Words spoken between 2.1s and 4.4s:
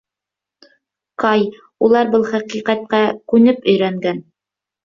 был хәҡиҡәткә күнеп өйрәнгән.